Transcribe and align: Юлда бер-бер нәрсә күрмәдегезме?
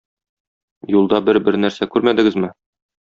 Юлда 0.95 1.19
бер-бер 1.27 1.59
нәрсә 1.67 1.89
күрмәдегезме? 1.97 2.51